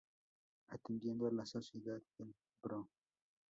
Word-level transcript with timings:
Atendiendo 0.69 1.27
a 1.27 1.31
la 1.31 1.45
solicitud 1.45 1.83
del 1.91 2.03
Pbro. 2.59 2.89